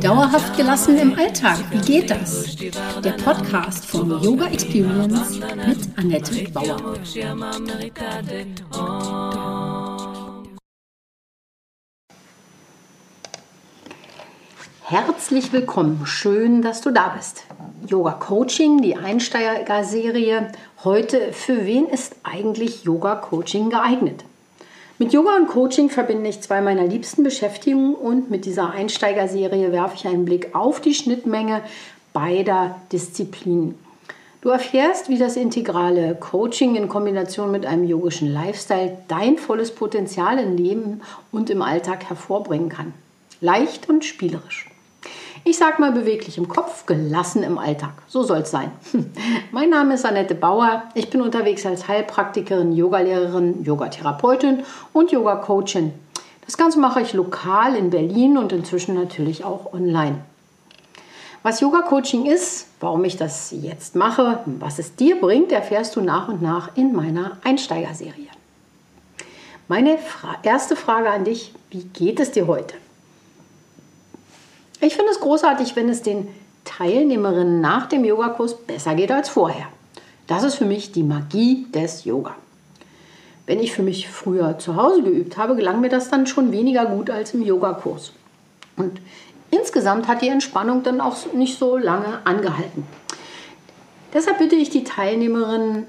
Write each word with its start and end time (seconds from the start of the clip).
Dauerhaft 0.00 0.56
gelassen 0.56 0.96
im 0.96 1.14
Alltag, 1.14 1.58
wie 1.70 1.80
geht 1.80 2.10
das? 2.10 2.56
Der 2.56 3.12
Podcast 3.22 3.84
von 3.84 4.22
Yoga 4.22 4.46
Experience 4.46 5.38
mit 5.38 5.98
Annette 5.98 6.50
Bauer. 6.52 6.94
Herzlich 14.84 15.52
willkommen, 15.52 16.06
schön, 16.06 16.62
dass 16.62 16.80
du 16.80 16.90
da 16.92 17.10
bist. 17.10 17.44
Yoga 17.86 18.12
Coaching, 18.12 18.80
die 18.80 18.96
Einsteigerserie. 18.96 20.50
Heute, 20.82 21.34
für 21.34 21.66
wen 21.66 21.84
ist 21.88 22.16
eigentlich 22.22 22.84
Yoga 22.84 23.16
Coaching 23.16 23.68
geeignet? 23.68 24.24
Mit 25.00 25.12
Yoga 25.12 25.36
und 25.36 25.46
Coaching 25.46 25.90
verbinde 25.90 26.28
ich 26.28 26.40
zwei 26.40 26.60
meiner 26.60 26.84
liebsten 26.84 27.22
Beschäftigungen 27.22 27.94
und 27.94 28.30
mit 28.30 28.44
dieser 28.44 28.70
Einsteigerserie 28.70 29.70
werfe 29.70 29.94
ich 29.94 30.08
einen 30.08 30.24
Blick 30.24 30.56
auf 30.56 30.80
die 30.80 30.92
Schnittmenge 30.92 31.62
beider 32.12 32.80
Disziplinen. 32.90 33.76
Du 34.40 34.48
erfährst, 34.48 35.08
wie 35.08 35.18
das 35.18 35.36
integrale 35.36 36.16
Coaching 36.16 36.74
in 36.74 36.88
Kombination 36.88 37.52
mit 37.52 37.64
einem 37.64 37.84
yogischen 37.84 38.32
Lifestyle 38.32 38.98
dein 39.06 39.38
volles 39.38 39.72
Potenzial 39.72 40.40
im 40.40 40.56
Leben 40.56 41.00
und 41.30 41.48
im 41.48 41.62
Alltag 41.62 42.08
hervorbringen 42.08 42.68
kann. 42.68 42.92
Leicht 43.40 43.88
und 43.88 44.04
spielerisch. 44.04 44.68
Ich 45.50 45.56
sag 45.56 45.78
mal 45.78 45.92
beweglich 45.92 46.36
im 46.36 46.46
Kopf, 46.46 46.84
gelassen 46.84 47.42
im 47.42 47.56
Alltag. 47.56 47.94
So 48.06 48.22
soll 48.22 48.40
es 48.40 48.50
sein. 48.50 48.70
Mein 49.50 49.70
Name 49.70 49.94
ist 49.94 50.04
Annette 50.04 50.34
Bauer. 50.34 50.82
Ich 50.92 51.08
bin 51.08 51.22
unterwegs 51.22 51.64
als 51.64 51.88
Heilpraktikerin, 51.88 52.74
Yogalehrerin, 52.74 53.64
Yogatherapeutin 53.64 54.62
und 54.92 55.10
Yoga-Coachin. 55.10 55.94
Das 56.44 56.58
Ganze 56.58 56.78
mache 56.78 57.00
ich 57.00 57.14
lokal 57.14 57.76
in 57.76 57.88
Berlin 57.88 58.36
und 58.36 58.52
inzwischen 58.52 58.94
natürlich 58.94 59.42
auch 59.42 59.72
online. 59.72 60.18
Was 61.42 61.60
Yoga-Coaching 61.60 62.26
ist, 62.26 62.66
warum 62.80 63.02
ich 63.06 63.16
das 63.16 63.50
jetzt 63.50 63.96
mache, 63.96 64.40
was 64.44 64.78
es 64.78 64.96
dir 64.96 65.18
bringt, 65.18 65.50
erfährst 65.50 65.96
du 65.96 66.02
nach 66.02 66.28
und 66.28 66.42
nach 66.42 66.76
in 66.76 66.94
meiner 66.94 67.38
Einsteigerserie. 67.42 68.28
Meine 69.66 69.96
Fra 69.96 70.36
erste 70.42 70.76
Frage 70.76 71.08
an 71.08 71.24
dich, 71.24 71.54
wie 71.70 71.84
geht 71.84 72.20
es 72.20 72.32
dir 72.32 72.46
heute? 72.46 72.74
Ich 74.80 74.94
finde 74.94 75.10
es 75.10 75.20
großartig, 75.20 75.74
wenn 75.76 75.88
es 75.88 76.02
den 76.02 76.28
Teilnehmerinnen 76.64 77.60
nach 77.60 77.86
dem 77.86 78.04
Yogakurs 78.04 78.56
besser 78.56 78.94
geht 78.94 79.10
als 79.10 79.28
vorher. 79.28 79.66
Das 80.26 80.44
ist 80.44 80.56
für 80.56 80.66
mich 80.66 80.92
die 80.92 81.02
Magie 81.02 81.66
des 81.74 82.04
Yoga. 82.04 82.34
Wenn 83.46 83.60
ich 83.60 83.72
für 83.72 83.82
mich 83.82 84.08
früher 84.08 84.58
zu 84.58 84.76
Hause 84.76 85.02
geübt 85.02 85.38
habe, 85.38 85.56
gelang 85.56 85.80
mir 85.80 85.88
das 85.88 86.10
dann 86.10 86.26
schon 86.26 86.52
weniger 86.52 86.84
gut 86.84 87.08
als 87.08 87.32
im 87.32 87.42
Yogakurs. 87.42 88.12
Und 88.76 89.00
insgesamt 89.50 90.06
hat 90.06 90.20
die 90.20 90.28
Entspannung 90.28 90.82
dann 90.82 91.00
auch 91.00 91.32
nicht 91.32 91.58
so 91.58 91.78
lange 91.78 92.20
angehalten. 92.24 92.86
Deshalb 94.12 94.38
bitte 94.38 94.54
ich 94.54 94.70
die 94.70 94.84
Teilnehmerinnen 94.84 95.86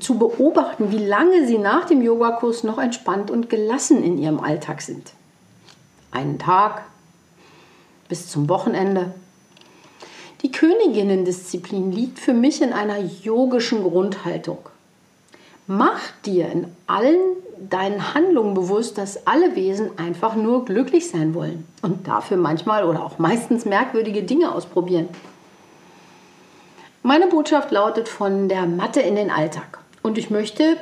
zu 0.00 0.18
beobachten, 0.18 0.90
wie 0.90 1.04
lange 1.04 1.46
sie 1.46 1.58
nach 1.58 1.84
dem 1.84 2.02
Yogakurs 2.02 2.64
noch 2.64 2.78
entspannt 2.78 3.30
und 3.30 3.50
gelassen 3.50 4.02
in 4.02 4.18
ihrem 4.18 4.40
Alltag 4.40 4.80
sind. 4.80 5.12
Einen 6.10 6.38
Tag, 6.38 6.82
bis 8.12 8.28
zum 8.28 8.50
Wochenende. 8.50 9.14
Die 10.42 10.52
Königinnendisziplin 10.52 11.90
liegt 11.92 12.18
für 12.18 12.34
mich 12.34 12.60
in 12.60 12.74
einer 12.74 12.98
yogischen 12.98 13.82
Grundhaltung. 13.82 14.58
Mach 15.66 15.98
dir 16.26 16.52
in 16.52 16.66
allen 16.86 17.16
deinen 17.70 18.12
Handlungen 18.12 18.52
bewusst, 18.52 18.98
dass 18.98 19.26
alle 19.26 19.56
Wesen 19.56 19.98
einfach 19.98 20.36
nur 20.36 20.66
glücklich 20.66 21.08
sein 21.08 21.32
wollen 21.32 21.66
und 21.80 22.06
dafür 22.06 22.36
manchmal 22.36 22.84
oder 22.84 23.02
auch 23.02 23.18
meistens 23.18 23.64
merkwürdige 23.64 24.24
Dinge 24.24 24.54
ausprobieren. 24.54 25.08
Meine 27.02 27.28
Botschaft 27.28 27.70
lautet 27.70 28.10
von 28.10 28.50
der 28.50 28.66
Matte 28.66 29.00
in 29.00 29.16
den 29.16 29.30
Alltag. 29.30 29.78
Und 30.02 30.18
ich 30.18 30.28
möchte 30.28 30.76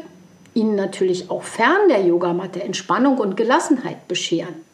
Ihnen 0.54 0.74
natürlich 0.74 1.30
auch 1.30 1.44
fern 1.44 1.88
der 1.88 2.02
Yogamatte 2.02 2.60
Entspannung 2.60 3.18
und 3.18 3.36
Gelassenheit 3.36 4.08
bescheren. 4.08 4.68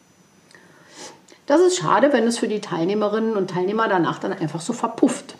Das 1.47 1.61
ist 1.61 1.77
schade, 1.77 2.11
wenn 2.13 2.25
es 2.25 2.37
für 2.37 2.49
die 2.49 2.59
Teilnehmerinnen 2.59 3.37
und 3.37 3.49
Teilnehmer 3.49 3.87
danach 3.87 4.19
dann 4.19 4.33
einfach 4.33 4.61
so 4.61 4.73
verpufft. 4.73 5.35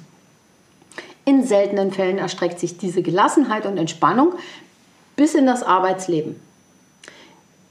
In 1.25 1.45
seltenen 1.45 1.91
Fällen 1.91 2.17
erstreckt 2.17 2.59
sich 2.59 2.77
diese 2.77 3.01
Gelassenheit 3.01 3.65
und 3.65 3.77
Entspannung 3.77 4.33
bis 5.17 5.35
in 5.35 5.45
das 5.45 5.63
Arbeitsleben. 5.63 6.39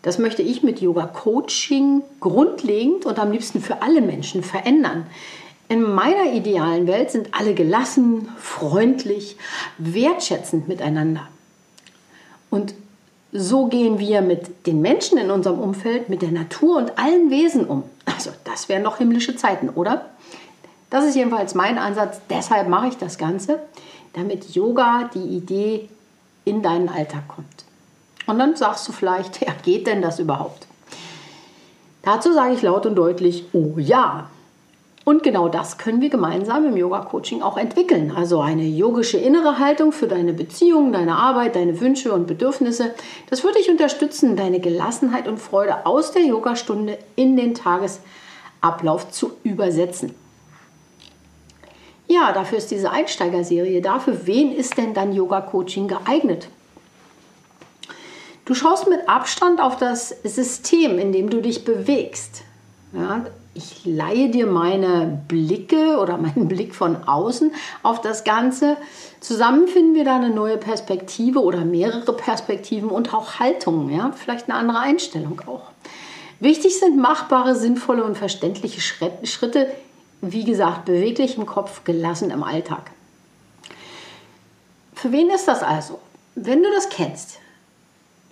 Das 0.03 0.19
möchte 0.19 0.43
ich 0.43 0.63
mit 0.63 0.83
Yoga 0.83 1.07
Coaching 1.07 2.03
grundlegend 2.21 3.07
und 3.07 3.19
am 3.19 3.33
liebsten 3.33 3.63
für 3.63 3.81
alle 3.81 4.03
Menschen 4.03 4.43
verändern. 4.43 5.07
In 5.69 5.83
meiner 5.83 6.33
idealen 6.33 6.87
Welt 6.87 7.11
sind 7.11 7.31
alle 7.33 7.55
gelassen, 7.55 8.29
freundlich, 8.39 9.37
wertschätzend 9.79 10.69
miteinander. 10.69 11.27
Und 12.51 12.75
so 13.33 13.67
gehen 13.67 13.99
wir 13.99 14.21
mit 14.21 14.67
den 14.67 14.81
Menschen 14.83 15.17
in 15.19 15.31
unserem 15.31 15.59
Umfeld, 15.59 16.11
mit 16.11 16.21
der 16.23 16.31
Natur 16.31 16.77
und 16.77 16.99
allen 16.99 17.31
Wesen 17.31 17.65
um. 17.65 17.83
Also 18.07 18.31
das 18.45 18.69
wären 18.69 18.83
noch 18.83 18.99
himmlische 18.99 19.37
Zeiten, 19.37 19.69
oder? 19.69 20.07
Das 20.91 21.05
ist 21.05 21.17
jedenfalls 21.17 21.55
mein 21.55 21.79
Ansatz. 21.79 22.21
Deshalb 22.31 22.69
mache 22.69 22.89
ich 22.89 22.97
das 22.97 23.19
Ganze, 23.19 23.61
damit 24.15 24.55
Yoga 24.55 25.11
die 25.13 25.37
Idee 25.37 25.89
in 26.45 26.63
deinen 26.63 26.89
Alltag 26.89 27.29
kommt. 27.29 27.65
Und 28.27 28.39
dann 28.39 28.57
sagst 28.57 28.89
du 28.89 28.93
vielleicht, 28.93 29.41
ja, 29.47 29.53
geht 29.63 29.87
denn 29.87 30.03
das 30.03 30.19
überhaupt? 30.19 30.67
Dazu 32.03 32.33
sage 32.33 32.55
ich 32.55 32.63
laut 32.63 32.87
und 32.87 32.95
deutlich, 32.95 33.45
oh 33.53 33.75
ja. 33.79 34.31
Und 35.09 35.23
genau 35.23 35.49
das 35.49 35.79
können 35.79 36.01
wir 36.01 36.11
gemeinsam 36.11 36.67
im 36.67 36.77
Yoga-Coaching 36.77 37.41
auch 37.41 37.57
entwickeln. 37.57 38.11
Also 38.11 38.41
eine 38.41 38.65
yogische 38.65 39.19
innere 39.19 39.61
Haltung 39.61 39.93
für 39.93 40.09
deine 40.09 40.33
Beziehungen, 40.33 40.93
deine 40.93 41.15
Arbeit, 41.15 41.55
deine 41.55 41.81
Wünsche 41.81 42.13
und 42.13 42.27
Bedürfnisse. 42.27 42.93
Das 43.31 43.45
würde 43.45 43.59
dich 43.59 43.71
unterstützen, 43.71 44.35
deine 44.35 44.59
Gelassenheit 44.59 45.29
und 45.29 45.39
Freude 45.39 45.87
aus 45.87 46.11
der 46.11 46.23
Yogastunde 46.23 46.99
in 47.15 47.37
den 47.37 47.55
Tagesablauf 47.55 49.09
zu 49.13 49.31
übersetzen. 49.45 50.13
Ja, 52.09 52.33
dafür 52.33 52.59
ist 52.59 52.73
diese 52.73 52.91
Einsteigerserie. 52.91 53.81
Dafür, 53.83 54.27
wen 54.27 54.51
ist 54.51 54.77
denn 54.77 54.93
dann 54.93 55.13
Yoga-Coaching 55.13 55.87
geeignet? 55.87 56.49
Du 58.45 58.55
schaust 58.55 58.89
mit 58.89 59.09
Abstand 59.09 59.61
auf 59.61 59.77
das 59.77 60.09
System, 60.25 60.99
in 60.99 61.13
dem 61.13 61.31
du 61.31 61.41
dich 61.41 61.65
bewegst. 61.65 62.43
Ja, 62.93 63.25
ich 63.57 63.85
leihe 63.85 64.29
dir 64.29 64.47
meine 64.47 65.23
Blicke 65.29 65.99
oder 65.99 66.17
meinen 66.19 66.49
Blick 66.49 66.75
von 66.75 67.09
außen 67.09 67.53
auf 67.83 68.01
das 68.01 68.25
Ganze. 68.25 68.77
Zusammen 69.21 69.67
finden 69.67 69.95
wir 69.95 70.05
da 70.05 70.17
eine 70.17 70.31
neue 70.31 70.59
Perspektive 70.59 71.43
oder 71.43 71.65
mehrere 71.65 72.13
Perspektiven 72.13 72.91
und 72.91 73.15
auch 73.15 73.41
Haltungen, 73.41 73.91
ja, 73.91 74.13
vielleicht 74.13 74.49
eine 74.49 74.59
andere 74.59 74.81
Einstellung 74.81 75.41
auch. 75.47 75.71
Wichtig 76.39 76.79
sind 76.79 76.99
machbare, 76.99 77.55
sinnvolle 77.57 78.05
und 78.05 78.19
verständliche 78.19 78.81
Schritte, 78.81 79.69
wie 80.21 80.45
gesagt, 80.45 80.85
beweglich 80.85 81.39
im 81.39 81.47
Kopf, 81.47 81.85
gelassen 81.85 82.31
im 82.31 82.43
Alltag. 82.43 82.91
Für 84.95 85.13
wen 85.13 85.31
ist 85.31 85.49
das 85.49 85.63
also? 85.63 85.99
Wenn 86.35 86.63
du 86.63 86.71
das 86.71 86.91
kennst, 86.91 87.39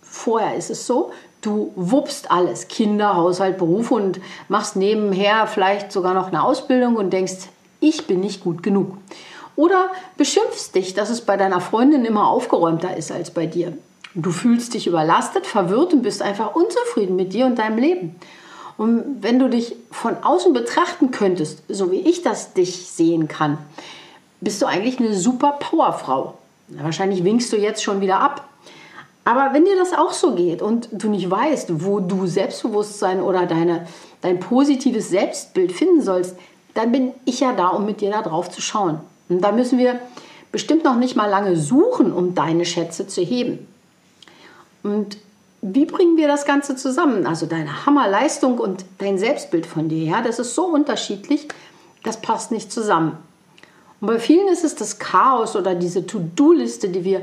vorher 0.03 0.55
ist 0.55 0.71
es 0.71 0.87
so, 0.87 1.13
du 1.44 1.72
wuppst 1.77 2.31
alles, 2.31 2.69
Kinder, 2.69 3.16
Haushalt, 3.16 3.59
Beruf 3.59 3.91
und 3.91 4.21
machst 4.49 4.77
nebenher 4.77 5.47
vielleicht 5.47 5.93
sogar 5.93 6.15
noch 6.15 6.28
eine 6.28 6.43
Ausbildung 6.43 6.97
und 6.97 7.10
denkst, 7.12 7.49
ich 7.81 8.06
bin 8.06 8.21
nicht 8.21 8.43
gut 8.43 8.62
genug. 8.62 8.97
Oder 9.56 9.91
beschimpfst 10.16 10.75
dich, 10.75 10.94
dass 10.94 11.10
es 11.10 11.21
bei 11.21 11.37
deiner 11.37 11.60
Freundin 11.60 12.04
immer 12.04 12.28
aufgeräumter 12.28 12.97
ist 12.97 13.12
als 13.12 13.31
bei 13.31 13.47
dir. 13.47 13.77
Du 14.15 14.31
fühlst 14.31 14.75
dich 14.75 14.87
überlastet, 14.87 15.47
verwirrt 15.47 15.93
und 15.93 16.03
bist 16.03 16.22
einfach 16.22 16.54
unzufrieden 16.54 17.16
mit 17.16 17.33
dir 17.33 17.47
und 17.47 17.59
deinem 17.59 17.78
Leben. 17.78 18.16
Und 18.77 19.22
wenn 19.22 19.39
du 19.39 19.48
dich 19.48 19.77
von 19.91 20.16
außen 20.22 20.53
betrachten 20.53 21.10
könntest, 21.10 21.63
so 21.69 21.92
wie 21.92 22.01
ich 22.01 22.22
das 22.22 22.54
dich 22.54 22.89
sehen 22.89 23.28
kann, 23.28 23.59
bist 24.41 24.60
du 24.63 24.66
eigentlich 24.66 24.98
eine 24.98 25.15
super 25.15 25.59
Powerfrau. 25.60 26.39
Wahrscheinlich 26.69 27.24
winkst 27.24 27.53
du 27.53 27.57
jetzt 27.57 27.83
schon 27.83 28.01
wieder 28.01 28.21
ab. 28.21 28.48
Aber 29.24 29.54
wenn 29.54 29.65
dir 29.65 29.76
das 29.76 29.94
auch 29.94 30.12
so 30.12 30.34
geht 30.34 30.60
und 30.60 30.88
du 30.92 31.09
nicht 31.09 31.30
weißt, 31.30 31.84
wo 31.84 32.00
du 32.00 32.26
Selbstbewusstsein 32.26 33.22
oder 33.22 33.47
deine, 33.47 33.86
dein 34.21 34.38
positives 34.38 35.09
Selbstbild 35.09 35.72
finden 35.72 36.03
sollst, 36.03 36.36
dann 36.74 36.92
bin 36.92 37.12
ich 37.24 37.41
ja 37.41 37.53
da, 37.53 37.68
um 37.68 37.86
mit 37.86 38.00
dir 38.00 38.10
da 38.10 38.22
drauf 38.22 38.50
zu 38.50 38.60
schauen. 38.60 39.00
Und 39.28 39.41
da 39.41 39.53
müssen 39.53 39.78
wir 39.78 39.98
bestimmt 40.53 40.84
noch 40.84 40.97
nicht 40.97 41.16
mal 41.16 41.30
lange 41.30 41.56
suchen, 41.56 42.12
um 42.12 42.34
deine 42.34 42.65
Schätze 42.65 43.06
zu 43.06 43.22
heben. 43.22 43.66
Und 44.82 45.16
wie 45.62 45.86
bringen 45.86 46.18
wir 46.18 46.28
das 46.28 46.44
Ganze 46.44 46.76
zusammen? 46.76 47.26
Also 47.26 47.47
deine 47.47 47.86
Hammerleistung 47.86 48.59
und 48.59 48.84
dein 48.98 49.16
Selbstbild 49.18 49.65
von 49.65 49.88
dir, 49.88 50.04
ja, 50.04 50.21
das 50.21 50.38
ist 50.38 50.54
so 50.54 50.66
unterschiedlich, 50.66 51.48
das 52.03 52.21
passt 52.21 52.53
nicht 52.53 52.71
zusammen. 52.71 53.16
Und 54.00 54.09
bei 54.09 54.18
vielen 54.18 54.48
ist 54.48 54.65
es 54.65 54.74
das 54.74 54.98
Chaos 54.98 55.56
oder 55.56 55.74
diese 55.74 56.06
To-Do-Liste, 56.06 56.91
die 56.91 57.04
wir 57.04 57.22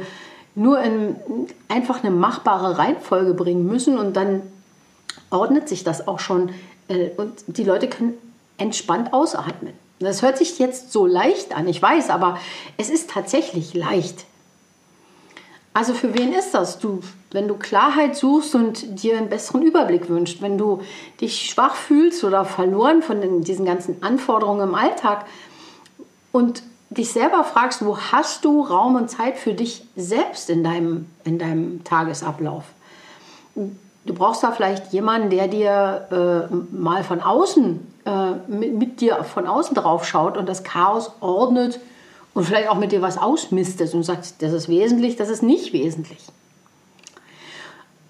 nur 0.56 0.82
in 0.82 1.16
einfach 1.68 2.04
eine 2.04 2.12
machbare 2.12 2.78
Reihenfolge 2.78 3.34
bringen 3.34 3.66
müssen 3.66 3.98
und 3.98 4.16
dann 4.16 4.42
ordnet 5.30 5.70
sich 5.70 5.84
das 5.84 6.08
auch 6.08 6.20
schon 6.20 6.50
äh, 6.88 7.10
und 7.18 7.44
die 7.48 7.64
Leute 7.64 7.88
können 7.88 8.14
entspannt 8.58 9.14
ausatmen. 9.14 9.74
Das 10.00 10.22
hört 10.22 10.38
sich 10.38 10.58
jetzt 10.60 10.92
so 10.92 11.06
leicht 11.06 11.56
an, 11.56 11.68
ich 11.68 11.82
weiß, 11.82 12.10
aber 12.10 12.38
es 12.78 12.90
ist 12.90 13.10
tatsächlich 13.10 13.74
leicht. 13.74 14.26
Also 15.74 15.94
für 15.94 16.14
wen 16.14 16.34
ist 16.34 16.52
das? 16.54 16.80
Du, 16.80 17.00
wenn 17.32 17.48
du 17.48 17.56
Klarheit 17.56 18.16
suchst 18.18 18.56
und 18.56 19.02
dir 19.02 19.18
einen 19.18 19.30
besseren 19.30 19.62
Überblick 19.62 20.10
wünschst, 20.10 20.42
wenn 20.42 20.58
du 20.58 20.82
dich 21.22 21.50
schwach 21.50 21.76
fühlst 21.76 22.24
oder 22.26 22.44
verloren 22.44 23.02
von 23.02 23.22
den, 23.22 23.42
diesen 23.42 23.66
ganzen 23.66 24.04
Anforderungen 24.04 24.70
im 24.70 24.76
Alltag 24.76 25.26
und 26.34 26.62
dich 26.92 27.12
selber 27.12 27.44
fragst, 27.44 27.84
wo 27.86 27.98
hast 27.98 28.44
du 28.44 28.62
Raum 28.62 28.96
und 28.96 29.10
Zeit 29.10 29.38
für 29.38 29.54
dich 29.54 29.84
selbst 29.96 30.50
in 30.50 30.64
deinem, 30.64 31.08
in 31.24 31.40
deinem 31.40 31.84
Tagesablauf? 31.84 32.66
Du 33.56 34.14
brauchst 34.14 34.44
da 34.44 34.52
vielleicht 34.52 34.92
jemanden, 34.92 35.30
der 35.30 35.48
dir 35.48 36.50
äh, 36.52 36.76
mal 36.76 37.04
von 37.04 37.22
außen, 37.22 37.80
äh, 38.06 38.32
mit, 38.48 38.74
mit, 38.74 39.02
dir 39.02 39.24
von 39.24 39.48
außen 39.48 39.74
drauf 39.74 40.06
schaut 40.06 40.38
und 40.38 40.50
das 40.50 40.64
Chaos 40.64 41.12
ordnet 41.22 41.80
und 42.34 42.46
vielleicht 42.46 42.70
auch 42.70 42.78
mit 42.78 42.92
dir 42.92 43.02
was 43.02 43.18
ausmistet 43.18 43.94
und 43.94 44.04
sagt, 44.04 44.42
das 44.42 44.52
ist 44.52 44.68
wesentlich, 44.68 45.16
das 45.16 45.30
ist 45.30 45.44
nicht 45.44 45.72
wesentlich. 45.72 46.20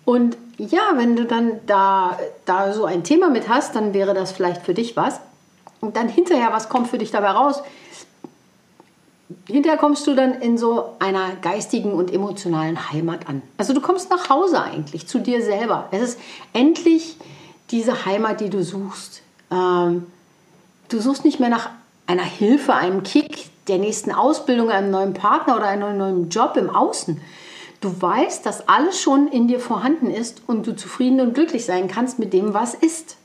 Und 0.05 0.37
ja, 0.57 0.81
wenn 0.95 1.15
du 1.15 1.25
dann 1.25 1.59
da, 1.67 2.17
da 2.45 2.73
so 2.73 2.85
ein 2.85 3.03
Thema 3.03 3.29
mit 3.29 3.47
hast, 3.47 3.75
dann 3.75 3.93
wäre 3.93 4.15
das 4.15 4.31
vielleicht 4.31 4.63
für 4.63 4.73
dich 4.73 4.97
was. 4.97 5.19
Und 5.81 5.95
dann 5.95 6.09
hinterher, 6.09 6.49
was 6.51 6.69
kommt 6.69 6.87
für 6.87 6.97
dich 6.97 7.11
dabei 7.11 7.31
raus? 7.31 7.61
Hinterher 9.47 9.77
kommst 9.77 10.05
du 10.07 10.15
dann 10.15 10.33
in 10.41 10.57
so 10.57 10.95
einer 10.99 11.35
geistigen 11.41 11.93
und 11.93 12.13
emotionalen 12.13 12.91
Heimat 12.91 13.27
an. 13.27 13.41
Also 13.57 13.73
du 13.73 13.81
kommst 13.81 14.09
nach 14.09 14.29
Hause 14.29 14.61
eigentlich, 14.61 15.07
zu 15.07 15.19
dir 15.19 15.43
selber. 15.43 15.89
Es 15.91 16.01
ist 16.01 16.19
endlich 16.53 17.17
diese 17.71 18.05
Heimat, 18.05 18.41
die 18.41 18.49
du 18.49 18.63
suchst. 18.63 19.21
Ähm, 19.51 20.05
du 20.89 20.99
suchst 20.99 21.25
nicht 21.25 21.39
mehr 21.39 21.49
nach 21.49 21.69
einer 22.07 22.23
Hilfe, 22.23 22.75
einem 22.75 23.03
Kick, 23.03 23.49
der 23.67 23.77
nächsten 23.77 24.11
Ausbildung, 24.11 24.69
einem 24.69 24.91
neuen 24.91 25.13
Partner 25.13 25.55
oder 25.55 25.67
einem 25.67 25.97
neuen 25.97 26.29
Job 26.29 26.57
im 26.57 26.69
Außen. 26.69 27.21
Du 27.79 28.01
weißt, 28.01 28.45
dass 28.45 28.67
alles 28.67 29.01
schon 29.01 29.27
in 29.27 29.47
dir 29.47 29.59
vorhanden 29.59 30.11
ist 30.11 30.41
und 30.45 30.67
du 30.67 30.75
zufrieden 30.75 31.19
und 31.19 31.33
glücklich 31.33 31.65
sein 31.65 31.87
kannst 31.87 32.19
mit 32.19 32.33
dem, 32.33 32.53
was 32.53 32.73
ist. 32.75 33.17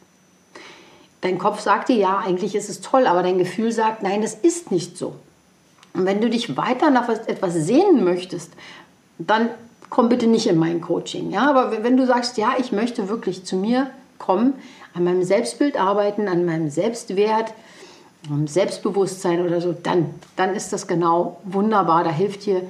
Dein 1.21 1.39
Kopf 1.39 1.61
sagt 1.61 1.89
dir, 1.89 1.97
ja, 1.97 2.19
eigentlich 2.19 2.55
ist 2.55 2.71
es 2.71 2.81
toll, 2.81 3.07
aber 3.07 3.23
dein 3.23 3.39
Gefühl 3.39 3.73
sagt, 3.73 4.03
nein, 4.03 4.23
das 4.23 4.35
ist 4.35 4.71
nicht 4.71 4.97
so. 4.97 5.15
Und 5.97 6.07
wenn 6.07 6.21
du 6.21 6.29
dich 6.29 6.57
weiter 6.57 6.91
nach 6.91 7.09
etwas 7.09 7.55
sehnen 7.55 8.05
möchtest, 8.05 8.53
dann 9.19 9.49
komm 9.89 10.09
bitte 10.09 10.27
nicht 10.27 10.47
in 10.47 10.59
mein 10.59 10.81
Coaching. 10.81 11.31
Ja? 11.31 11.49
Aber 11.49 11.83
wenn 11.83 11.97
du 11.97 12.07
sagst, 12.07 12.37
ja, 12.37 12.55
ich 12.59 12.73
möchte 12.73 13.09
wirklich 13.09 13.45
zu 13.45 13.57
mir 13.57 13.91
kommen, 14.19 14.55
an 14.95 15.05
meinem 15.05 15.23
Selbstbild 15.23 15.79
arbeiten, 15.79 16.29
an 16.29 16.45
meinem 16.45 16.71
Selbstwert, 16.71 17.53
am 18.31 18.47
Selbstbewusstsein 18.47 19.45
oder 19.45 19.61
so, 19.61 19.73
dann, 19.73 20.15
dann 20.37 20.55
ist 20.55 20.73
das 20.73 20.87
genau 20.87 21.41
wunderbar. 21.45 22.05
Da 22.05 22.11
hilft 22.11 22.47
dir 22.47 22.63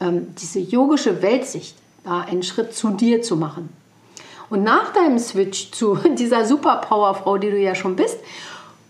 ähm, 0.00 0.34
diese 0.40 0.58
yogische 0.58 1.22
Weltsicht, 1.22 1.76
da 2.04 2.20
einen 2.20 2.42
Schritt 2.42 2.74
zu 2.74 2.90
dir 2.90 3.22
zu 3.22 3.36
machen. 3.36 3.68
Und 4.50 4.62
nach 4.62 4.92
deinem 4.92 5.18
Switch 5.18 5.70
zu 5.70 5.94
dieser 6.18 6.44
Superpowerfrau, 6.44 7.38
die 7.38 7.50
du 7.50 7.58
ja 7.58 7.74
schon 7.74 7.96
bist, 7.96 8.18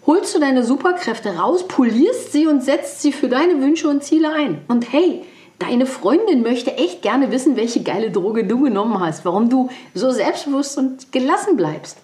holst 0.07 0.35
du 0.35 0.41
deine 0.41 0.65
Superkräfte 0.65 1.37
raus, 1.37 1.67
polierst 1.67 2.33
sie 2.33 2.47
und 2.47 2.63
setzt 2.63 3.03
sie 3.03 3.13
für 3.13 3.29
deine 3.29 3.61
Wünsche 3.61 3.89
und 3.89 4.03
Ziele 4.03 4.33
ein. 4.33 4.61
Und 4.69 4.93
hey, 4.93 5.23
deine 5.59 5.87
Freundin 5.87 6.43
möchte 6.43 6.77
echt 6.77 7.03
gerne 7.03 7.31
wissen, 7.31 7.57
welche 7.57 7.83
geile 7.83 8.11
Droge 8.11 8.45
du 8.45 8.63
genommen 8.63 9.01
hast, 9.01 9.25
warum 9.25 9.49
du 9.49 9.71
so 9.95 10.11
selbstbewusst 10.11 10.79
und 10.79 11.13
gelassen 11.13 11.57
bleibst. 11.57 11.99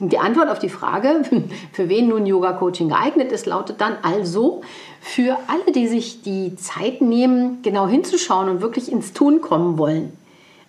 Und 0.00 0.12
die 0.12 0.18
Antwort 0.18 0.48
auf 0.48 0.60
die 0.60 0.68
Frage, 0.68 1.22
für 1.72 1.88
wen 1.88 2.08
nun 2.08 2.24
Yoga-Coaching 2.24 2.88
geeignet 2.88 3.32
ist, 3.32 3.46
lautet 3.46 3.80
dann 3.80 3.96
also 4.02 4.62
für 5.00 5.36
alle, 5.48 5.72
die 5.72 5.88
sich 5.88 6.22
die 6.22 6.54
Zeit 6.56 7.00
nehmen, 7.00 7.62
genau 7.62 7.88
hinzuschauen 7.88 8.48
und 8.48 8.60
wirklich 8.60 8.92
ins 8.92 9.12
Tun 9.12 9.40
kommen 9.40 9.76
wollen. 9.76 10.12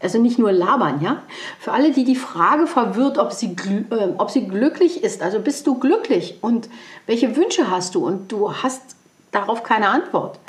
Also 0.02 0.18
nicht 0.18 0.40
nur 0.40 0.52
labern, 0.52 1.02
ja? 1.02 1.24
Für 1.60 1.74
alle, 1.74 1.92
die 1.92 2.06
die 2.06 2.16
Frage 2.16 2.68
verwirrt, 2.68 3.18
ob 3.18 3.34
sie, 3.34 3.56
äh, 3.90 4.14
ob 4.18 4.32
sie 4.32 4.48
glücklich 4.48 5.04
ist. 5.04 5.22
Also 5.22 5.40
bist 5.40 5.68
du 5.68 5.78
glücklich 5.78 6.38
und 6.42 6.70
welche 7.06 7.36
Wünsche 7.36 7.70
hast 7.70 7.96
du 7.96 8.06
und 8.06 8.32
du 8.32 8.54
hast 8.54 8.96
darauf 9.32 9.64
keine 9.64 9.90
Antwort. 9.90 10.40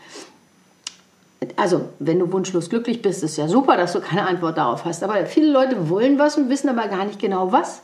Also, 1.56 1.88
wenn 1.98 2.18
du 2.18 2.30
wunschlos 2.32 2.68
glücklich 2.68 3.00
bist, 3.00 3.22
ist 3.22 3.38
ja 3.38 3.48
super, 3.48 3.76
dass 3.76 3.94
du 3.94 4.00
keine 4.00 4.26
Antwort 4.26 4.58
darauf 4.58 4.84
hast. 4.84 5.02
Aber 5.02 5.24
viele 5.24 5.50
Leute 5.50 5.88
wollen 5.88 6.18
was 6.18 6.36
und 6.36 6.50
wissen 6.50 6.68
aber 6.68 6.86
gar 6.88 7.06
nicht 7.06 7.18
genau 7.18 7.50
was. 7.50 7.82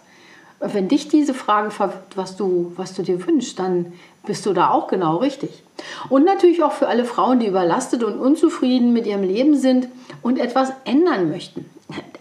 Wenn 0.60 0.88
dich 0.88 1.08
diese 1.08 1.34
Frage 1.34 1.70
verwirrt, 1.70 2.16
was 2.16 2.36
du, 2.36 2.72
was 2.76 2.94
du 2.94 3.02
dir 3.02 3.24
wünschst, 3.26 3.58
dann 3.58 3.92
bist 4.24 4.46
du 4.46 4.52
da 4.52 4.70
auch 4.70 4.88
genau 4.88 5.16
richtig. 5.16 5.62
Und 6.08 6.24
natürlich 6.24 6.62
auch 6.62 6.72
für 6.72 6.88
alle 6.88 7.04
Frauen, 7.04 7.40
die 7.40 7.46
überlastet 7.46 8.02
und 8.02 8.18
unzufrieden 8.18 8.92
mit 8.92 9.06
ihrem 9.06 9.22
Leben 9.22 9.56
sind 9.56 9.88
und 10.22 10.38
etwas 10.38 10.72
ändern 10.84 11.30
möchten. 11.30 11.66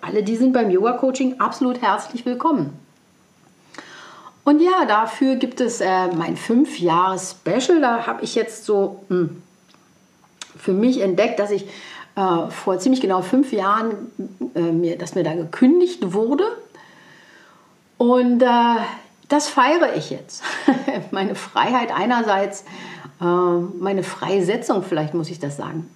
Alle 0.01 0.21
die 0.21 0.35
sind 0.35 0.53
beim 0.53 0.69
Yoga-Coaching 0.69 1.39
absolut 1.39 1.81
herzlich 1.81 2.25
willkommen. 2.25 2.73
Und 4.43 4.61
ja, 4.61 4.85
dafür 4.85 5.35
gibt 5.35 5.59
es 5.59 5.81
äh, 5.81 6.07
mein 6.15 6.37
5-Jahres-Special. 6.37 7.81
Da 7.81 8.05
habe 8.05 8.23
ich 8.23 8.35
jetzt 8.35 8.65
so 8.65 9.03
mh, 9.09 9.17
hm, 9.17 9.41
für 10.55 10.73
mich 10.73 11.01
entdeckt, 11.01 11.39
dass 11.39 11.49
ich 11.49 11.65
äh, 12.15 12.49
vor 12.49 12.77
ziemlich 12.77 13.01
genau 13.01 13.21
fünf 13.21 13.51
Jahren, 13.51 14.11
äh, 14.53 14.61
mir, 14.61 14.97
dass 14.97 15.15
mir 15.15 15.23
da 15.23 15.33
gekündigt 15.33 16.13
wurde. 16.13 16.45
Und 17.97 18.42
äh, 18.42 18.75
das 19.30 19.47
feiere 19.47 19.95
ich 19.95 20.09
jetzt. 20.09 20.44
meine 21.12 21.36
Freiheit 21.36 21.89
einerseits, 21.95 22.63
äh, 23.21 23.25
meine 23.25 24.03
Freisetzung 24.03 24.83
vielleicht 24.83 25.13
muss 25.13 25.30
ich 25.30 25.39
das 25.39 25.57
sagen 25.57 25.89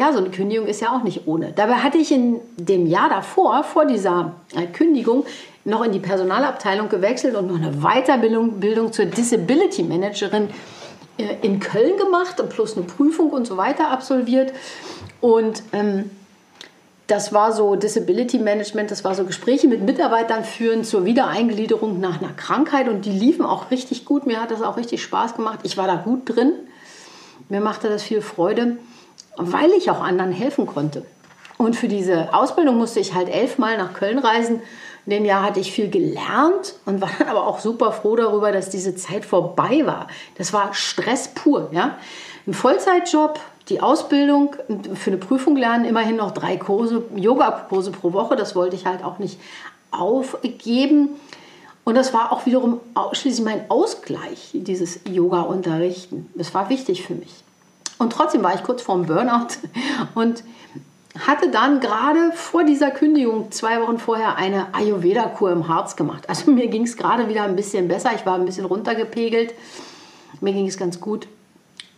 ja, 0.00 0.12
so 0.12 0.18
eine 0.18 0.30
Kündigung 0.30 0.66
ist 0.66 0.80
ja 0.80 0.96
auch 0.96 1.02
nicht 1.02 1.26
ohne. 1.26 1.52
Dabei 1.52 1.74
hatte 1.74 1.98
ich 1.98 2.10
in 2.10 2.40
dem 2.56 2.86
Jahr 2.86 3.10
davor, 3.10 3.62
vor 3.64 3.84
dieser 3.84 4.32
äh, 4.56 4.66
Kündigung, 4.66 5.26
noch 5.66 5.84
in 5.84 5.92
die 5.92 5.98
Personalabteilung 5.98 6.88
gewechselt 6.88 7.36
und 7.36 7.48
noch 7.48 7.56
eine 7.56 7.82
Weiterbildung 7.82 8.60
Bildung 8.60 8.94
zur 8.94 9.04
Disability 9.04 9.82
Managerin 9.82 10.48
äh, 11.18 11.34
in 11.42 11.60
Köln 11.60 11.98
gemacht 11.98 12.40
und 12.40 12.48
plus 12.48 12.78
eine 12.78 12.86
Prüfung 12.86 13.28
und 13.28 13.46
so 13.46 13.58
weiter 13.58 13.90
absolviert. 13.90 14.54
Und 15.20 15.62
ähm, 15.74 16.10
das 17.10 17.32
war 17.32 17.52
so 17.52 17.76
Disability 17.76 18.38
Management, 18.38 18.90
das 18.90 19.04
war 19.04 19.14
so 19.14 19.24
Gespräche 19.24 19.68
mit 19.68 19.82
Mitarbeitern 19.82 20.44
führen 20.44 20.84
zur 20.84 21.04
Wiedereingliederung 21.04 22.00
nach 22.00 22.20
einer 22.20 22.32
Krankheit 22.32 22.88
und 22.88 23.04
die 23.04 23.12
liefen 23.12 23.44
auch 23.44 23.70
richtig 23.70 24.04
gut. 24.04 24.26
Mir 24.26 24.40
hat 24.40 24.50
das 24.50 24.62
auch 24.62 24.76
richtig 24.76 25.02
Spaß 25.02 25.34
gemacht. 25.34 25.60
Ich 25.64 25.76
war 25.76 25.86
da 25.86 25.96
gut 25.96 26.28
drin. 26.28 26.52
Mir 27.48 27.60
machte 27.60 27.88
das 27.88 28.02
viel 28.02 28.22
Freude 28.22 28.76
weil 29.40 29.70
ich 29.70 29.90
auch 29.90 30.00
anderen 30.00 30.32
helfen 30.32 30.66
konnte. 30.66 31.04
Und 31.56 31.76
für 31.76 31.88
diese 31.88 32.32
Ausbildung 32.32 32.76
musste 32.76 33.00
ich 33.00 33.14
halt 33.14 33.28
elfmal 33.28 33.76
nach 33.76 33.92
Köln 33.92 34.18
reisen. 34.18 34.62
In 35.06 35.10
dem 35.10 35.24
Jahr 35.24 35.42
hatte 35.42 35.60
ich 35.60 35.72
viel 35.72 35.90
gelernt 35.90 36.74
und 36.86 37.00
war 37.00 37.10
dann 37.18 37.28
aber 37.28 37.46
auch 37.46 37.58
super 37.58 37.92
froh 37.92 38.16
darüber, 38.16 38.52
dass 38.52 38.70
diese 38.70 38.94
Zeit 38.94 39.24
vorbei 39.24 39.82
war. 39.84 40.08
Das 40.36 40.52
war 40.52 40.74
Stress 40.74 41.28
pur. 41.28 41.70
Ja? 41.72 41.98
Ein 42.46 42.54
Vollzeitjob, 42.54 43.38
die 43.70 43.80
Ausbildung, 43.80 44.56
für 44.94 45.10
eine 45.10 45.16
Prüfung 45.16 45.56
lernen, 45.56 45.84
immerhin 45.84 46.16
noch 46.16 46.32
drei 46.32 46.56
Kurse, 46.56 47.04
Yoga-Kurse 47.14 47.92
pro 47.92 48.12
Woche. 48.12 48.36
Das 48.36 48.54
wollte 48.56 48.76
ich 48.76 48.86
halt 48.86 49.04
auch 49.04 49.18
nicht 49.18 49.38
aufgeben. 49.90 51.10
Und 51.84 51.94
das 51.94 52.12
war 52.12 52.32
auch 52.32 52.46
wiederum 52.46 52.80
ausschließlich 52.94 53.44
mein 53.44 53.70
Ausgleich, 53.70 54.50
dieses 54.52 55.00
Yoga-Unterrichten. 55.08 56.28
Das 56.34 56.52
war 56.52 56.68
wichtig 56.68 57.04
für 57.04 57.14
mich. 57.14 57.42
Und 57.98 58.12
trotzdem 58.12 58.42
war 58.42 58.54
ich 58.54 58.62
kurz 58.62 58.82
vorm 58.82 59.06
Burnout 59.06 59.48
und 60.14 60.42
hatte 61.18 61.50
dann 61.50 61.80
gerade 61.80 62.32
vor 62.34 62.64
dieser 62.64 62.90
Kündigung 62.90 63.50
zwei 63.50 63.80
Wochen 63.82 63.98
vorher 63.98 64.36
eine 64.36 64.74
Ayurveda-Kur 64.74 65.50
im 65.50 65.68
Harz 65.68 65.96
gemacht. 65.96 66.28
Also 66.28 66.50
mir 66.50 66.68
ging 66.68 66.84
es 66.84 66.96
gerade 66.96 67.28
wieder 67.28 67.42
ein 67.44 67.56
bisschen 67.56 67.88
besser. 67.88 68.10
Ich 68.14 68.24
war 68.26 68.34
ein 68.34 68.44
bisschen 68.44 68.64
runtergepegelt. 68.64 69.54
Mir 70.40 70.52
ging 70.52 70.66
es 70.66 70.76
ganz 70.76 71.00
gut. 71.00 71.26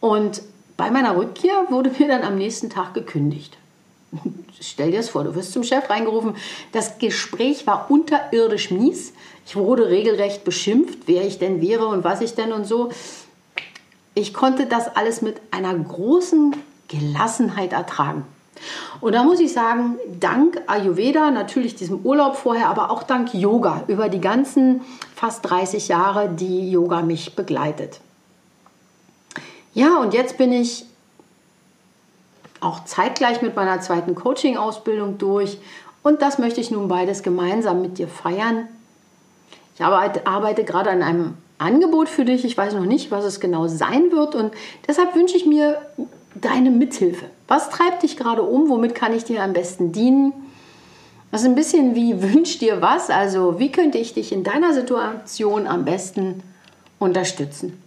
Und 0.00 0.42
bei 0.76 0.90
meiner 0.90 1.16
Rückkehr 1.16 1.66
wurde 1.70 1.90
mir 1.98 2.08
dann 2.08 2.22
am 2.22 2.36
nächsten 2.36 2.70
Tag 2.70 2.94
gekündigt. 2.94 3.56
Stell 4.60 4.90
dir 4.90 4.98
das 4.98 5.10
vor, 5.10 5.24
du 5.24 5.34
wirst 5.34 5.52
zum 5.52 5.64
Chef 5.64 5.88
reingerufen. 5.88 6.36
Das 6.72 6.98
Gespräch 6.98 7.66
war 7.66 7.90
unterirdisch 7.90 8.70
mies. 8.70 9.12
Ich 9.46 9.56
wurde 9.56 9.88
regelrecht 9.88 10.44
beschimpft, 10.44 11.00
wer 11.06 11.26
ich 11.26 11.38
denn 11.38 11.60
wäre 11.60 11.86
und 11.86 12.04
was 12.04 12.20
ich 12.20 12.34
denn 12.34 12.52
und 12.52 12.66
so 12.66 12.90
ich 14.14 14.34
konnte 14.34 14.66
das 14.66 14.94
alles 14.94 15.22
mit 15.22 15.40
einer 15.50 15.74
großen 15.74 16.54
Gelassenheit 16.88 17.72
ertragen. 17.72 18.24
Und 19.00 19.14
da 19.14 19.24
muss 19.24 19.40
ich 19.40 19.52
sagen, 19.52 19.96
dank 20.20 20.60
Ayurveda, 20.66 21.30
natürlich 21.30 21.74
diesem 21.74 22.00
Urlaub 22.04 22.36
vorher, 22.36 22.68
aber 22.68 22.90
auch 22.90 23.02
dank 23.02 23.34
Yoga 23.34 23.82
über 23.88 24.08
die 24.08 24.20
ganzen 24.20 24.82
fast 25.16 25.48
30 25.48 25.88
Jahre, 25.88 26.28
die 26.28 26.70
Yoga 26.70 27.02
mich 27.02 27.34
begleitet. 27.34 28.00
Ja, 29.74 29.98
und 29.98 30.14
jetzt 30.14 30.38
bin 30.38 30.52
ich 30.52 30.84
auch 32.60 32.84
zeitgleich 32.84 33.42
mit 33.42 33.56
meiner 33.56 33.80
zweiten 33.80 34.14
Coaching-Ausbildung 34.14 35.18
durch. 35.18 35.58
Und 36.02 36.22
das 36.22 36.38
möchte 36.38 36.60
ich 36.60 36.70
nun 36.70 36.88
beides 36.88 37.22
gemeinsam 37.22 37.80
mit 37.80 37.98
dir 37.98 38.08
feiern. 38.08 38.68
Ich 39.74 39.82
arbeite, 39.82 40.26
arbeite 40.26 40.64
gerade 40.64 40.90
an 40.90 41.02
einem 41.02 41.34
Angebot 41.58 42.08
für 42.08 42.24
dich. 42.24 42.44
Ich 42.44 42.56
weiß 42.56 42.74
noch 42.74 42.84
nicht, 42.84 43.10
was 43.10 43.24
es 43.24 43.40
genau 43.40 43.68
sein 43.68 44.12
wird. 44.12 44.34
Und 44.34 44.52
deshalb 44.86 45.14
wünsche 45.14 45.36
ich 45.36 45.46
mir 45.46 45.80
deine 46.34 46.70
Mithilfe. 46.70 47.26
Was 47.48 47.70
treibt 47.70 48.02
dich 48.02 48.16
gerade 48.16 48.42
um? 48.42 48.68
Womit 48.68 48.94
kann 48.94 49.14
ich 49.14 49.24
dir 49.24 49.42
am 49.42 49.52
besten 49.52 49.92
dienen? 49.92 50.32
Das 51.30 51.42
ist 51.42 51.48
ein 51.48 51.54
bisschen 51.54 51.94
wie 51.94 52.22
wünsch 52.34 52.58
dir 52.58 52.82
was. 52.82 53.10
Also 53.10 53.58
wie 53.58 53.72
könnte 53.72 53.98
ich 53.98 54.14
dich 54.14 54.32
in 54.32 54.44
deiner 54.44 54.74
Situation 54.74 55.66
am 55.66 55.84
besten 55.84 56.42
unterstützen? 56.98 57.81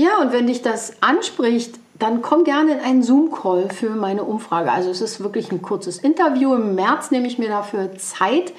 Ja, 0.00 0.16
und 0.18 0.32
wenn 0.32 0.46
dich 0.46 0.62
das 0.62 0.94
anspricht, 1.02 1.74
dann 1.98 2.22
komm 2.22 2.44
gerne 2.44 2.72
in 2.72 2.80
einen 2.80 3.02
Zoom-Call 3.02 3.68
für 3.68 3.90
meine 3.90 4.24
Umfrage. 4.24 4.72
Also 4.72 4.88
es 4.88 5.02
ist 5.02 5.22
wirklich 5.22 5.52
ein 5.52 5.60
kurzes 5.60 5.98
Interview. 5.98 6.54
Im 6.54 6.74
März 6.74 7.10
nehme 7.10 7.26
ich 7.26 7.38
mir 7.38 7.50
dafür 7.50 7.94
Zeit, 7.98 8.54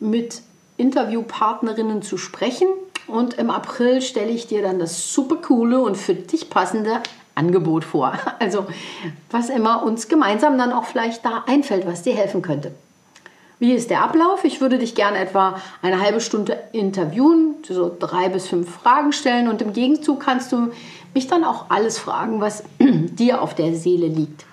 mit 0.00 0.42
Interviewpartnerinnen 0.76 2.02
zu 2.02 2.18
sprechen. 2.18 2.68
Und 3.06 3.38
im 3.38 3.48
April 3.48 4.02
stelle 4.02 4.28
ich 4.28 4.48
dir 4.48 4.60
dann 4.60 4.78
das 4.78 5.14
super 5.14 5.36
coole 5.36 5.80
und 5.80 5.96
für 5.96 6.12
dich 6.12 6.50
passende 6.50 7.00
Angebot 7.34 7.82
vor. 7.82 8.12
Also 8.38 8.66
was 9.30 9.48
immer 9.48 9.82
uns 9.82 10.08
gemeinsam 10.08 10.58
dann 10.58 10.74
auch 10.74 10.84
vielleicht 10.84 11.24
da 11.24 11.44
einfällt, 11.46 11.86
was 11.86 12.02
dir 12.02 12.14
helfen 12.14 12.42
könnte. 12.42 12.74
Wie 13.58 13.72
ist 13.72 13.90
der 13.90 14.02
Ablauf? 14.02 14.44
Ich 14.44 14.60
würde 14.60 14.78
dich 14.78 14.94
gerne 14.94 15.18
etwa 15.18 15.60
eine 15.80 16.00
halbe 16.00 16.20
Stunde 16.20 16.58
interviewen, 16.72 17.54
so 17.66 17.94
drei 17.98 18.28
bis 18.28 18.48
fünf 18.48 18.70
Fragen 18.70 19.12
stellen 19.12 19.48
und 19.48 19.62
im 19.62 19.72
Gegenzug 19.72 20.20
kannst 20.20 20.52
du 20.52 20.72
mich 21.14 21.26
dann 21.26 21.44
auch 21.44 21.70
alles 21.70 21.98
fragen, 21.98 22.40
was 22.40 22.64
dir 22.80 23.40
auf 23.40 23.54
der 23.54 23.74
Seele 23.74 24.08
liegt. 24.08 24.44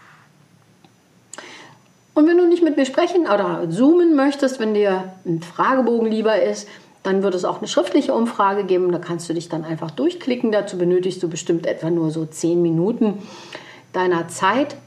Und 2.13 2.27
wenn 2.27 2.37
du 2.37 2.47
nicht 2.47 2.63
mit 2.63 2.77
mir 2.77 2.85
sprechen 2.85 3.23
oder 3.23 3.67
zoomen 3.69 4.15
möchtest, 4.15 4.59
wenn 4.59 4.73
dir 4.73 5.13
ein 5.25 5.41
Fragebogen 5.41 6.09
lieber 6.09 6.41
ist, 6.41 6.67
dann 7.01 7.21
wird 7.21 7.35
es 7.35 7.43
auch 7.43 7.57
eine 7.57 7.67
schriftliche 7.67 8.13
Umfrage 8.13 8.63
geben. 8.63 8.91
Da 8.91 8.99
kannst 8.99 9.27
du 9.29 9.33
dich 9.33 9.49
dann 9.49 9.65
einfach 9.65 9.91
durchklicken. 9.91 10.51
Dazu 10.51 10.77
benötigst 10.77 11.21
du 11.21 11.27
bestimmt 11.27 11.65
etwa 11.65 11.89
nur 11.89 12.11
so 12.11 12.25
zehn 12.25 12.61
Minuten 12.61 13.21
deiner 13.91 14.29
Zeit. 14.29 14.77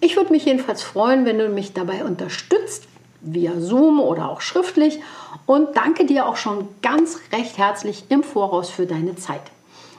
Ich 0.00 0.16
würde 0.16 0.32
mich 0.32 0.46
jedenfalls 0.46 0.82
freuen, 0.82 1.26
wenn 1.26 1.38
du 1.38 1.48
mich 1.48 1.74
dabei 1.74 2.04
unterstützt, 2.04 2.88
via 3.20 3.52
Zoom 3.58 4.00
oder 4.00 4.28
auch 4.28 4.40
schriftlich. 4.40 5.00
Und 5.46 5.76
danke 5.76 6.06
dir 6.06 6.26
auch 6.26 6.36
schon 6.36 6.68
ganz 6.82 7.18
recht 7.32 7.58
herzlich 7.58 8.04
im 8.08 8.22
Voraus 8.22 8.70
für 8.70 8.86
deine 8.86 9.16
Zeit. 9.16 9.42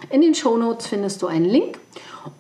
In 0.10 0.22
den 0.22 0.36
Shownotes 0.36 0.88
findest 0.88 1.22
du 1.22 1.28
einen 1.28 1.46
Link. 1.46 1.80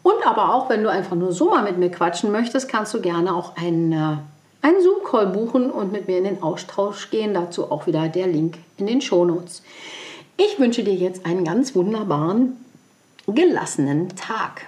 Und 0.03 0.25
aber 0.25 0.53
auch, 0.53 0.69
wenn 0.69 0.83
du 0.83 0.89
einfach 0.89 1.15
nur 1.15 1.31
so 1.31 1.49
mal 1.49 1.63
mit 1.63 1.77
mir 1.77 1.89
quatschen 1.89 2.31
möchtest, 2.31 2.69
kannst 2.69 2.93
du 2.93 3.01
gerne 3.01 3.35
auch 3.35 3.55
einen 3.55 3.91
äh, 3.91 4.17
einen 4.61 4.81
Zoom-Call 4.81 5.27
buchen 5.27 5.71
und 5.71 5.91
mit 5.91 6.07
mir 6.07 6.19
in 6.19 6.23
den 6.23 6.43
Austausch 6.43 7.09
gehen. 7.09 7.33
Dazu 7.33 7.71
auch 7.71 7.87
wieder 7.87 8.07
der 8.07 8.27
Link 8.27 8.57
in 8.77 8.87
den 8.87 9.01
Shownotes. 9.01 9.63
Ich 10.37 10.59
wünsche 10.59 10.83
dir 10.83 10.93
jetzt 10.93 11.25
einen 11.25 11.43
ganz 11.43 11.75
wunderbaren, 11.75 12.57
gelassenen 13.27 14.09
Tag. 14.15 14.67